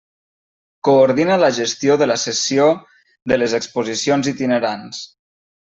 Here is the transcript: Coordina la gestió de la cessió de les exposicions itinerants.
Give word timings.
Coordina 0.87 1.37
la 1.41 1.49
gestió 1.57 1.99
de 2.03 2.09
la 2.13 2.17
cessió 2.23 2.67
de 3.33 3.39
les 3.43 3.55
exposicions 3.61 4.33
itinerants. 4.35 5.07